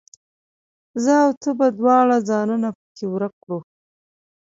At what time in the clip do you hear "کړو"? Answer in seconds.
3.43-3.59